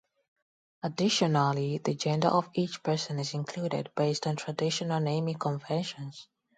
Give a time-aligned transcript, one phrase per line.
[0.81, 6.27] Additionally, the gender of each person is included based on traditional naming conventions.